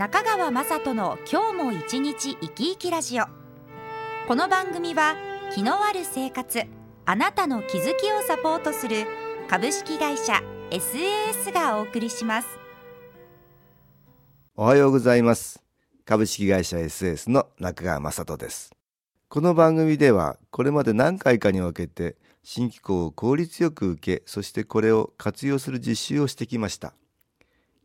[0.00, 3.24] 中川雅人の今日も一日生き生きラジオ。
[4.26, 5.14] この番組は
[5.54, 6.62] 気のある生活
[7.04, 9.04] あなたの気づきをサポートする
[9.46, 10.40] 株式会社
[10.70, 12.48] SAS がお送りします。
[14.56, 15.62] おはようございます。
[16.06, 18.70] 株式会社 SAS の中川雅人です。
[19.28, 26.94] この番組ではこれまで何回かに分けて新機構を効率よく受けそしてこれを活用する実習をしてきました。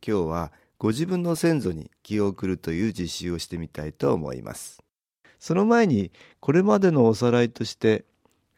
[0.00, 4.82] 今日はご自分の先祖に気を送るという実習をしてみたいと思います
[5.38, 8.04] その前にこれまでのおさらいとして、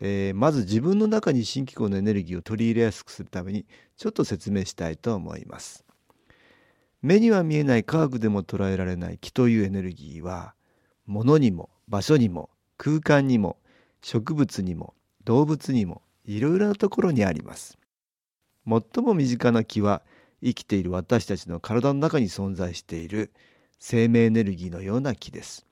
[0.01, 5.85] えー、まず自分の中に新機構のエネルギーを取り入れやすくするためにちょっと説明したいと思います
[7.03, 10.55] 目には見えない科学でも捉えられない気というエネルギーは
[11.07, 13.57] 物にも場所にも空間にも
[14.03, 17.79] 植物にも動物にもいろいろなところにあります
[18.67, 20.03] 最も身近な気は
[20.43, 23.33] 生きている私たちの体の中に存在している
[23.81, 25.67] 生命エネルギーのような気です。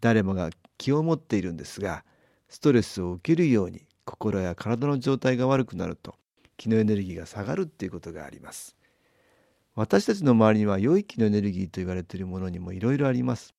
[0.00, 2.04] 誰もが気を持っているんですが
[2.48, 6.14] ストレスを受けるように心や体の状態が悪くなると
[6.56, 8.76] 気のエネルギーが下がるっていうことがあります。
[9.74, 13.54] 私たちの周りには良い気のエネルギーと言われているものにもいろいろあります。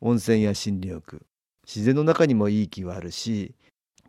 [0.00, 1.24] 温泉や心理浴
[1.66, 3.54] 自然の中にもいい気はあるし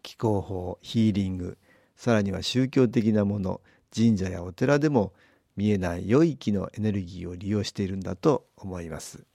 [0.02, 1.58] 気候法ヒーリング
[1.96, 3.62] さらには宗教的なもの
[3.96, 5.14] 神社やお寺でも
[5.56, 9.26] 見えない良い気のエネルギーを利用しているんだと思います。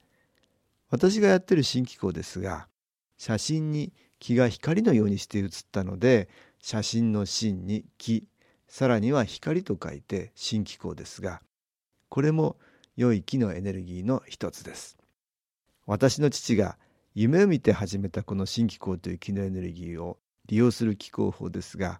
[0.89, 2.67] 私がやってる新機構ですが
[3.17, 8.27] 写真に気が光のようにして写ったので写真の芯に気
[8.67, 11.41] さらには光と書いて新機構ですが
[12.09, 12.57] これも
[12.97, 14.97] 良い気のエネルギーの一つです。
[15.87, 16.77] 私の父が
[17.15, 21.99] 夢を見て始めたこの新機構という気のエネルギーを利用する気候法ですが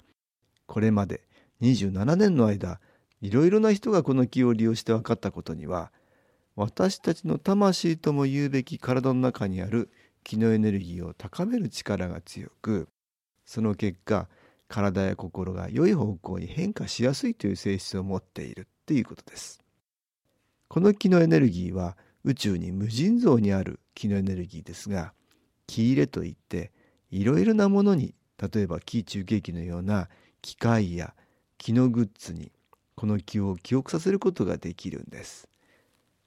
[0.67, 1.21] これまで
[1.61, 2.79] 27年の間
[3.21, 5.91] いろいろな人がこの気を利用して分かったことには
[6.55, 9.89] 私たちの魂とも言うべき体の中にある
[10.23, 12.89] 気のエネルギーを高める力が強く
[13.45, 14.27] その結果
[14.67, 19.59] 体や心が良い方向に変化しやすいという性質を持っているっていうことです。
[20.69, 25.13] この気のエネルギーは宇宙に無尽蔵にある気のエネルギーですが
[25.67, 26.71] 気入れといって
[27.09, 30.07] いろいろなものに例えば気中継機のような
[30.41, 31.13] 機械や
[31.57, 32.53] 気のグッズに
[33.01, 35.49] この気を記憶させることができるんです。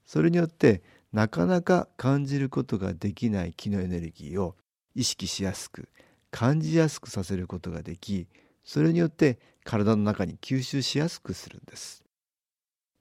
[0.07, 4.57] それによってなかなか感じることができない気のエネルギーを
[4.97, 5.89] 意識しやすく
[6.33, 8.27] 感じやすくさせることができ
[8.65, 12.03] それによって体の中に吸収しやすくするんです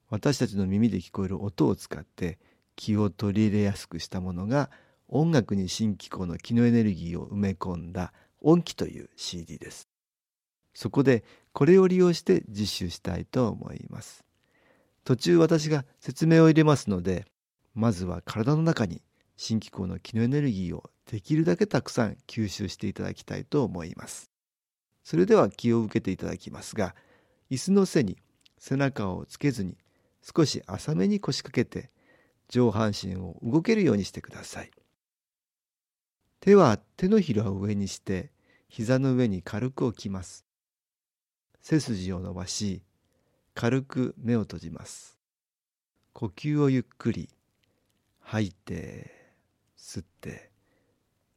[0.08, 2.38] 私たちの耳で聞こえる音を使って
[2.76, 4.70] 気を取り入れやすくしたものが
[5.08, 9.88] 音楽に新機構の気のエネルギーを埋め込んだ音機という CD です
[10.74, 14.24] そこでこれを利用して実習したいと思います。
[15.04, 17.26] 途中私が説明を入れますので
[17.74, 19.02] まずは体の中に
[19.36, 24.30] 新機構の気のエネルギーをできるだけたくさん吸収していただきたいと思います。
[25.02, 26.94] それでは気を受けていただきますが
[27.50, 28.16] 椅子の背に
[28.58, 29.76] 背中をつけずに
[30.22, 31.90] 少し浅めに腰掛けて
[32.48, 34.70] 上半身を動けるようにしてください。
[36.40, 38.30] 手は手のひらを上にして
[38.68, 40.44] 膝の上に軽く置きます。
[41.66, 42.82] 背筋を伸ばし
[43.54, 45.16] 軽く目を閉じます。
[46.12, 47.30] 呼吸をゆっくり
[48.20, 49.10] 吐いて
[49.78, 50.50] 吸って。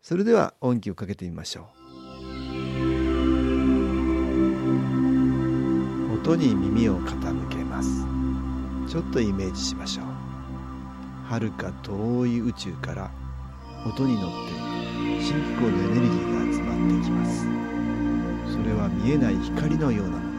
[0.02, 1.66] それでは音気をかけてみましょう。
[6.16, 8.06] 音に耳を傾けます。
[8.92, 10.06] ちょっとイメージしましょう。
[11.30, 13.10] 遥か遠い宇宙から
[13.86, 14.36] 音に乗って
[15.24, 17.37] 新機構のエネルギーが集まってきます。
[19.08, 20.34] 見えない光のようなもの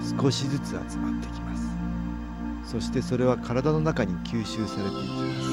[0.00, 1.68] で少しずつ集まってきます。
[2.64, 5.50] そしてそれは体の中に吸収されていきます。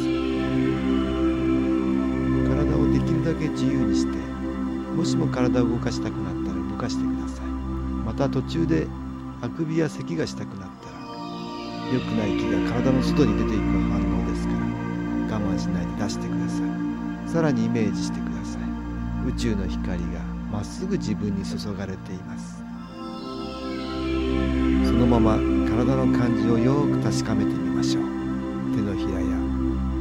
[2.48, 4.18] 体をできるだけ自由にして
[4.96, 7.46] もしも体を動かしたくなったら動かしてください。
[8.06, 8.88] また途中で
[9.42, 10.96] あくびや咳がしたくなったら
[11.92, 14.60] 良くない気が体の外に出ていく反応ですから
[15.36, 17.30] 我慢しないで出してください。
[17.30, 18.62] さらにイメージしてください。
[19.28, 22.64] 宇宙の光がまっすぐ自分に注がれています。
[24.86, 28.04] そのまま体の感じをよく確かめてみましょう。
[28.76, 29.26] 手のひらや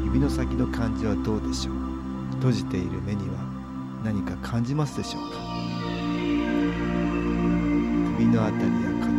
[0.04, 1.74] 指の先の感じはどうでしょう。
[2.36, 3.36] 閉じている目には
[4.04, 5.38] 何か感じますでしょうか。
[8.18, 9.12] 首のあたりや肩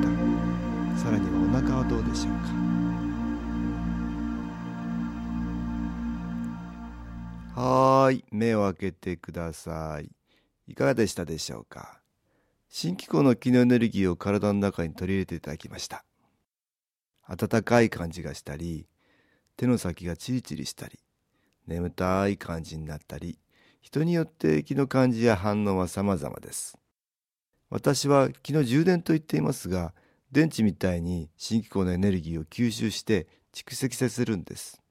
[1.02, 2.34] さらにはお腹はどうでしょう
[7.56, 7.62] か。
[7.62, 10.12] はい目を開けてください。
[10.66, 12.00] いかがでしたでしょうか？
[12.70, 16.06] 新機構の気のエネルギーを体の中に取り入れていただきました。
[17.28, 18.88] 暖かい感じがしたり
[19.58, 21.00] 手の先がチリチリしたり
[21.68, 23.40] 眠たい感じになったり
[23.82, 26.78] 人によって気の感じや反応は様々です。
[27.70, 29.94] 私は気の充電と言っていますが
[30.32, 34.82] 電池みたいに新機構のエネルギーを吸収して蓄積させるんです。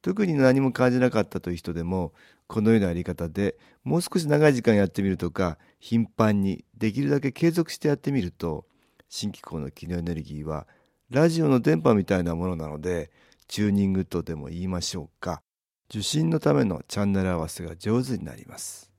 [0.00, 2.12] 特に何も感じなかったという人でも
[2.52, 8.66] このようなやり方でもう少し長い時間やってみるとか頻繁にできるだけ継続してやってみると
[9.08, 10.66] 新機構の機能エネルギーは
[11.08, 13.10] ラジオの電波みたいなものなので
[13.48, 15.42] チューニングとでも言いましょうか。
[15.90, 18.90] 受信のためのチャンネル合わせが上手になります。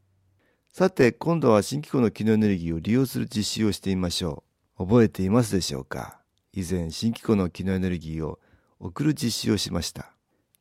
[0.71, 4.43] さて今度は新機構の機能エネルギーを利用する実習をしてみましょ
[4.79, 4.85] う。
[4.85, 6.19] 覚えていますでしょうか？
[6.53, 8.39] 以前新機構の機能エネルギーを
[8.79, 10.13] 送る実習をしました。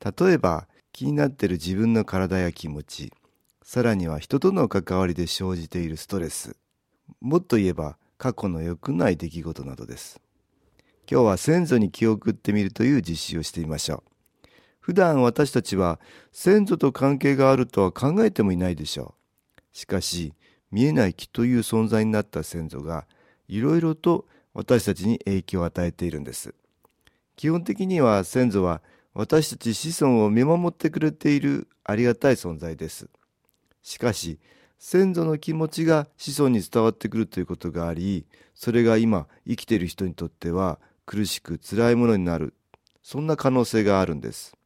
[0.04, 3.12] 例えば気になっている自分の体や気持ち
[3.62, 6.56] さらには人との関わりで生じているストレス
[7.20, 10.20] もっと言えば過去の良くない出来事などです。
[11.10, 14.48] 今日は先祖に気を送ってみるという実習をしてみましょう。
[14.78, 15.98] 普段私たちは
[16.30, 19.16] 先祖と関係があるとは考えてもいないでしょ
[19.58, 19.60] う。
[19.72, 20.34] しかし
[20.70, 23.06] 見えない気という存在になった先祖が
[23.48, 26.54] いろいろと私たちに影響を与えているんです。
[27.34, 28.82] 基本的には先祖は
[29.14, 33.08] 私たち子孫を見守ってくれているありがたい存在です。
[33.82, 34.38] しかし、
[34.78, 38.24] 先祖の気持ちが子孫に伝わってくるということがあり、
[38.54, 42.54] それが今生きている人にとっては苦しく辛いものになる。
[43.02, 44.56] そんな可能性があるんです。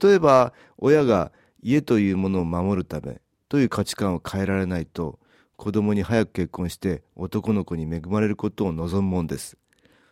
[0.00, 5.18] 例えば、親が家というものを守るためという価値観を変えられないと、
[5.56, 9.58] 子供に早く結婚して男の子に恵まれることを望むもんです。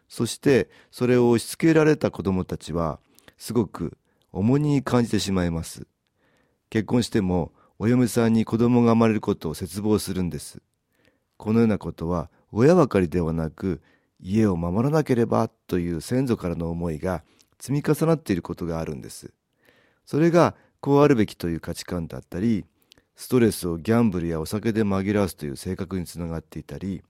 [0.08, 2.98] そしてそれを押し付けられた子供たちは
[3.36, 3.96] すごく
[4.32, 5.86] 重荷に感じてしまいます。
[6.70, 10.62] 結婚してもお嫁さんに子供が生まれることを切望するんです。
[11.36, 13.82] このようなことは親ばかりではなく
[14.18, 17.22] 家を守らなければという先祖からの思いが
[17.58, 19.32] 積み重なっていることがあるんです。
[20.04, 22.64] それがこうあるべきという価値観だったり
[23.16, 27.02] ストレスをギャンブルやお酒で紛らわすという性格につながっていたり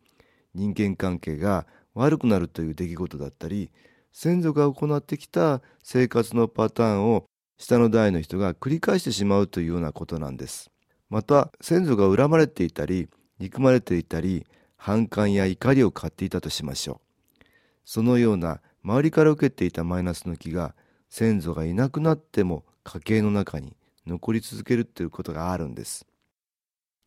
[0.54, 3.70] 人間関係が悪くなるという出来事だったり
[4.18, 7.26] 先祖が行ってきた生活のパターンを
[7.58, 10.70] 下の代の人が繰り返してしまうというようなことなんです。
[11.10, 14.46] また先祖が恨まれていたり憎まれていたり
[14.78, 17.02] 反感や怒りを買っていたとしましょ
[17.42, 17.44] う。
[17.84, 20.74] そのような周りから受けていたマイナスの気が
[21.10, 23.76] 先祖がいなくなっても家計の中に
[24.06, 26.06] 残り続けるということがあるんです。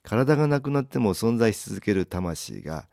[0.03, 2.87] 体がなくなっても存在し続ける魂が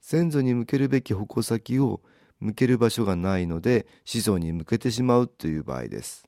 [0.00, 2.00] 先祖に向けるべき矛先を
[2.40, 6.24] 向ける場所がないので子孫に向けてしまうという場合です。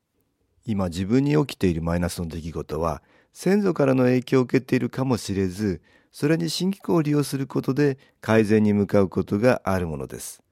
[0.64, 5.80] 今自分に起きているマイナスの出来事は先祖からの影響を受けているかもしれず
[6.12, 10.42] それに新機構を利用することで改善に向かうことがあるものです。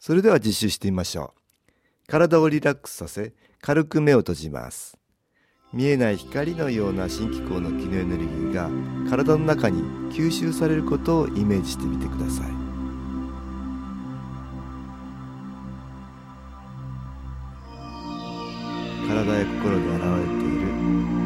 [0.00, 1.32] それでは実習してみましょ
[1.68, 1.72] う。
[2.08, 4.98] 体をリラックスさせ軽く目を閉じます。
[5.72, 8.68] 見えない光のような新機構の機能エネルギーが
[9.08, 12.63] 体の中に吸収されることをイメージしてみてください。
[19.32, 20.66] や心に現れている。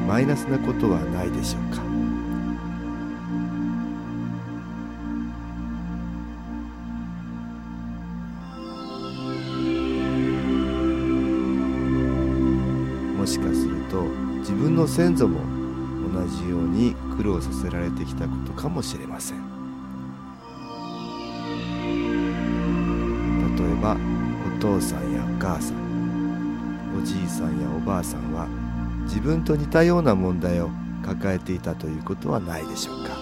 [0.07, 1.83] マイナスなことはないでしょうか。
[13.19, 14.03] もしかすると
[14.39, 15.41] 自分の先祖も
[16.15, 19.39] 同じように苦労させられてきたことかもしれません。
[23.57, 23.97] 例えば
[24.57, 25.88] お父さんやお母さん。
[26.99, 28.49] おじいさんやおばあさんは
[29.05, 30.69] 自分と似たような問題を
[31.05, 33.17] 抱えていたということはないでしょうか。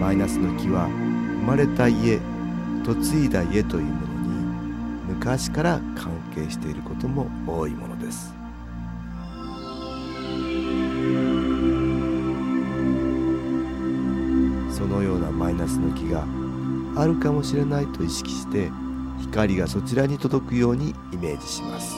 [0.00, 2.18] マイナスの木は生まれた家
[2.84, 4.06] 嫁いだ家というもの
[5.10, 8.37] に昔から関係していることも多いものです。
[15.58, 16.24] ナスの木が
[16.96, 18.70] あるかもしれないと意識して
[19.20, 21.96] 光がそちらに届くようにイメージします。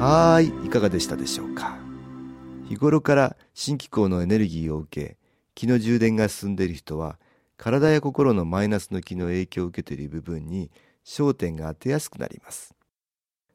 [0.00, 1.76] はいいかがでしたでしょうか。
[2.68, 5.16] 日頃から新機構のエネルギーを受け
[5.54, 7.18] 気の充電が進んでいる人は
[7.58, 10.70] 体や心のマイナスの気の影響を受けている部分に
[11.04, 12.74] 焦点が当てやすくなります。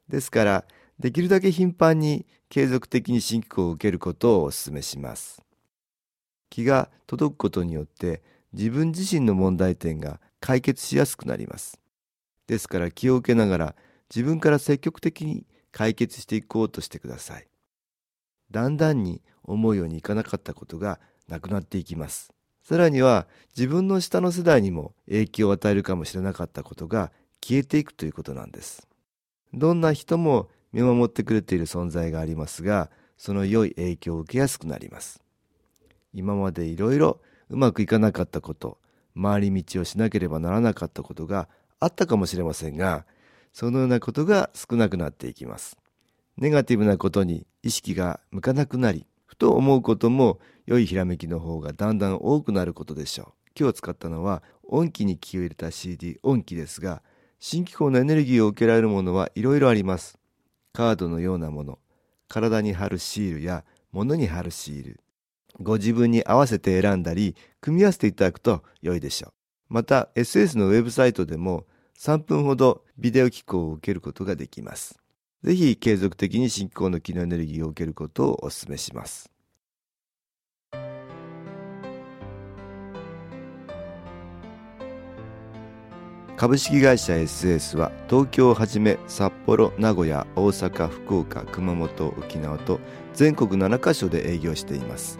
[0.08, 0.64] ですから
[1.00, 5.42] できるだけ頻繁に継続的に新機構を受けることをお勧めします。
[6.50, 11.80] 気が届くことによって自分自身の問題点が解決しやすくなります。
[12.46, 13.74] ですから気を受けながら
[14.14, 17.48] 自分から積極的に解決していこうとしてください。
[18.50, 22.33] だんだんに思うようにいかなかったことがなくなっていきます。
[22.64, 28.88] さらには自分の下の世代にも影響を与えるかもしれなかったことが消えていくということなんです。
[29.52, 35.22] どんな人も見守ってくれている存在がありますがその良い影響を受けやすくなります。
[36.14, 38.78] 今までいろいろうまくいかなかったこと
[39.20, 41.48] 回り道をしなければならなかったことが
[41.80, 43.04] あったかもしれませんが
[43.52, 45.76] そのようなことが少なくなっていきます。
[46.38, 53.50] ネガティブなことに意識が向かなくなりふと思うことも良いひらめきの方がだんだん多くなることでしょう。
[53.58, 57.02] 今日使ったのは音機に気を入れた CD 音機ですが
[57.40, 60.20] 新機構のエネルギーを受けられるものはいろいろあります。
[60.72, 61.80] カードのようなもの
[62.28, 65.00] 体に貼るシールや物に貼るシール
[65.60, 69.32] ご自分に合わせて選んだり組み合わせていただくと良いでしょう。
[69.68, 71.66] また SS のウェブサイトでも
[71.98, 75.03] 3分ほどビデオ機構を受けることができます。
[75.44, 79.30] ぜひ継続的に新機構の機能エネルギーを受けることをお勧めします。
[86.38, 92.80] 株式会社 SS は東京をはじめ札幌名古屋大阪福岡熊本沖縄と
[93.12, 95.18] 全国7カ所で営業しています。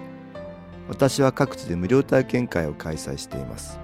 [0.89, 3.79] 私は各地で無料体験会を開催しています。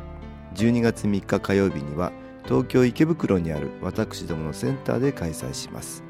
[0.55, 2.13] 12月3日火曜日には
[2.45, 6.10] 東京池袋にある私どものセンターで開催します。